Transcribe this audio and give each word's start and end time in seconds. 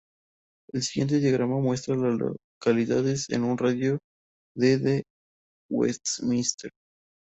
El 0.73 0.81
siguiente 0.81 1.19
diagrama 1.19 1.59
muestra 1.59 1.93
a 1.93 1.97
las 1.99 2.17
localidades 2.17 3.29
en 3.29 3.43
un 3.43 3.55
radio 3.55 3.99
de 4.55 4.79
de 4.79 5.03
Westminster. 5.69 6.71